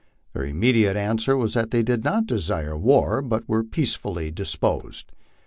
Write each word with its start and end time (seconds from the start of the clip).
Their 0.33 0.45
immediate 0.45 0.97
answer 0.97 1.37
was 1.37 1.53
that 1.53 1.69
they 1.69 1.83
did 1.83 2.03
not 2.03 2.25
desire 2.25 2.75
war, 2.75 3.21
but 3.21 3.47
were 3.47 3.63
peacefully 3.63 4.31
disposed. 4.31 5.11